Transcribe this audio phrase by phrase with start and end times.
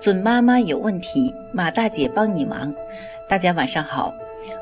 [0.00, 2.74] 准妈妈有问题，马大姐帮你忙。
[3.28, 4.14] 大家晚上好，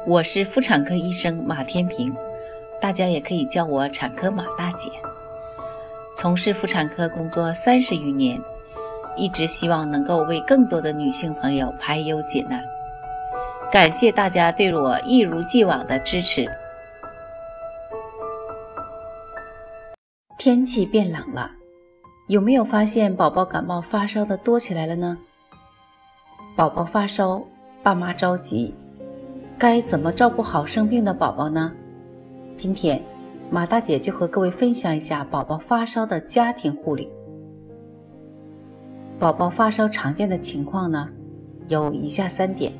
[0.04, 2.12] 我是妇产科医生马天平，
[2.80, 4.90] 大家也可以叫我产科马大姐。
[6.16, 8.36] 从事妇产科工作三十余年，
[9.16, 12.60] 一直希望能够为更多的女性朋友排忧解难。
[13.70, 16.50] 感谢大家对我一如既往的支持。
[20.36, 21.52] 天气变冷了，
[22.26, 25.16] 有没有发现宝宝感冒发烧的多起来了呢？
[26.58, 27.40] 宝宝发烧，
[27.84, 28.74] 爸妈着急，
[29.56, 31.72] 该怎么照顾好生病的宝宝呢？
[32.56, 33.00] 今天
[33.48, 37.08] 马大姐就和各位分享一下宝宝发烧的家庭护理。
[39.20, 41.08] 宝宝发烧常见的情况呢，
[41.68, 42.72] 有以下三点：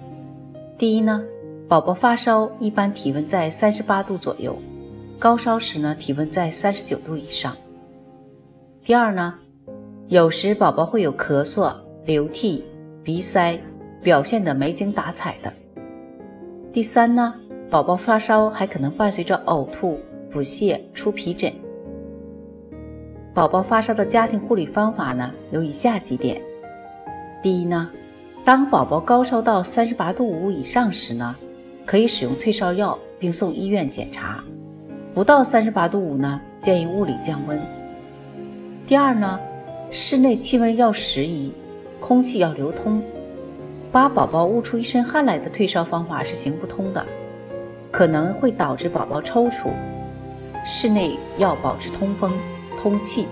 [0.76, 1.22] 第一呢，
[1.68, 4.56] 宝宝发烧一般体温在三十八度左右，
[5.20, 7.52] 高烧时呢体温在三十九度以上；
[8.82, 9.36] 第二呢，
[10.08, 11.72] 有时宝宝会有咳嗽、
[12.04, 12.64] 流涕。
[13.04, 13.58] 鼻塞，
[14.02, 15.52] 表现的没精打采的。
[16.72, 17.34] 第三呢，
[17.70, 19.98] 宝宝发烧还可能伴随着呕吐、
[20.30, 21.52] 腹泻、出皮疹。
[23.34, 26.40] 宝宝发烧的家庭护理方法呢，有以下几点：
[27.42, 27.90] 第一呢，
[28.44, 31.36] 当宝宝高烧到三十八度五以上时呢，
[31.86, 34.42] 可以使用退烧药，并送医院检查；
[35.14, 37.60] 不到三十八度五呢，建议物理降温。
[38.86, 39.38] 第二呢，
[39.90, 41.52] 室内气温要适宜。
[42.00, 43.02] 空气要流通，
[43.90, 47.06] 把宝宝捂出一身汗来的退烧方法是行不通的，
[47.90, 49.70] 可能会导致宝宝抽搐。
[50.62, 52.32] 室内要保持通风、
[52.80, 53.26] 通气。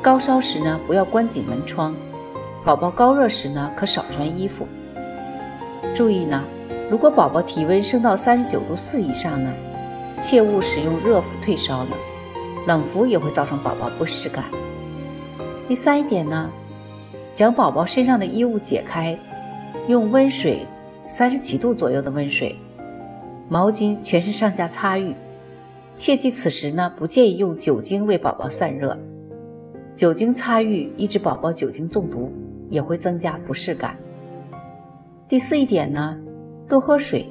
[0.00, 1.94] 高烧时呢，不要关紧门窗。
[2.64, 4.66] 宝宝高热时呢，可少穿衣服。
[5.94, 6.42] 注意呢，
[6.90, 9.52] 如果宝宝体温升到三十九度四以上呢，
[10.18, 11.90] 切勿使用热敷退烧了，
[12.66, 14.44] 冷敷也会造成宝宝不适感。
[15.68, 16.50] 第三一点呢。
[17.32, 19.16] 将宝宝身上的衣物解开，
[19.90, 20.64] 用温水
[21.08, 22.54] 三十七度左右的温水，
[23.48, 25.12] 毛巾全身上下擦浴。
[25.96, 28.96] 切记此时呢，不建议用酒精为宝宝散热。
[29.96, 32.30] 酒精擦浴抑制宝宝酒精中毒，
[32.68, 33.96] 也会增加不适感。
[35.26, 36.16] 第四一点呢，
[36.68, 37.26] 多喝水。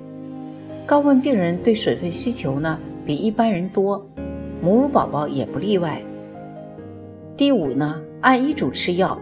[0.86, 4.06] 高温病人对水分需求呢比一般人多，
[4.62, 6.02] 母乳宝宝也不例外。
[7.38, 9.18] 第五呢，按医嘱吃药。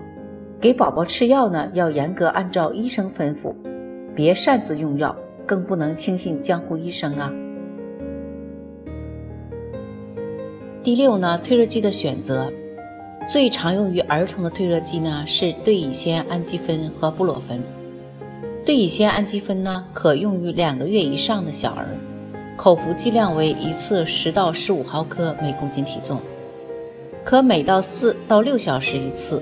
[0.59, 3.53] 给宝宝吃药呢，要严格按照医生吩咐，
[4.15, 7.31] 别擅自用药，更不能轻信江湖医生啊。
[10.81, 12.51] 第六呢，退热剂的选择，
[13.29, 17.61] 最常用于儿童的退热剂呢是对乙酰氨基酚和布洛芬。
[18.65, 21.85] 对乙酰氨基酚呢可用于两个月以上的小儿，
[22.55, 26.19] 口服剂量为一次十到十五毫克每公斤体重，
[27.23, 29.39] 可每到四到六小时一次。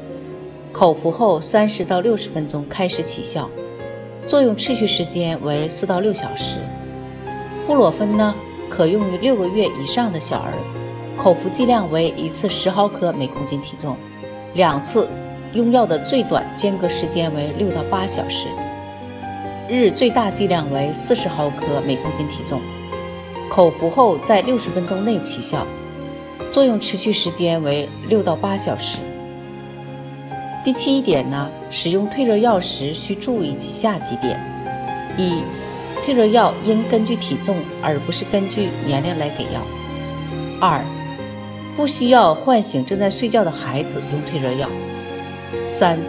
[0.76, 3.50] 口服后三十到六十分钟开始起效，
[4.28, 6.58] 作用持续时间为四到六小时。
[7.66, 8.36] 布洛芬呢，
[8.70, 10.52] 可用于六个月以上的小儿，
[11.16, 13.96] 口服剂量为一次十毫克每公斤体重，
[14.54, 15.08] 两次
[15.54, 18.50] 用药的最短间隔时间为六到八小时，
[19.70, 22.60] 日最大剂量为四十毫克每公斤体重，
[23.50, 25.66] 口服后在六十分钟内起效，
[26.52, 28.98] 作用持续时间为六到八小时。
[30.66, 34.42] 第七点呢，使用退热药时需注意以下几点：
[35.16, 35.44] 一、
[36.04, 39.62] 退热药应根据体重而不是根据年龄来给药；
[40.60, 40.82] 二、
[41.78, 44.68] 不需要唤醒正在睡觉的孩子用退热药；
[45.68, 46.00] 三、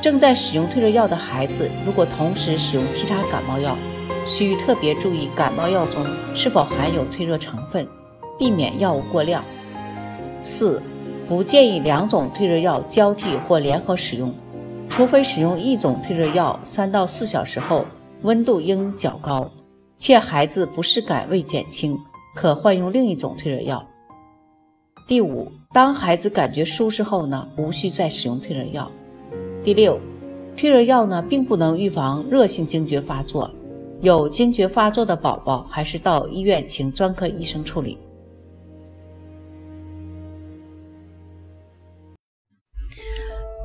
[0.00, 3.76] 正在使用退热药的孩子如果同时使用其他感冒药，
[4.26, 6.02] 需特别注意感冒药中
[6.34, 7.86] 是否含有退热成分，
[8.38, 9.42] 避免药物过量；
[10.42, 10.80] 四。
[11.30, 14.34] 不建议两种退热药交替或联合使用，
[14.88, 17.86] 除非使用一种退热药三到四小时后
[18.22, 19.48] 温度应较高，
[19.96, 21.96] 且孩子不适感未减轻，
[22.34, 23.86] 可换用另一种退热药。
[25.06, 28.90] 第五，当孩子感觉舒适后呢，无需再使用退热药。
[29.62, 30.00] 第六，
[30.56, 33.48] 退热药呢并不能预防热性惊厥发作，
[34.00, 37.96] 有惊厥发作的宝宝还是到医院请专科医生处理。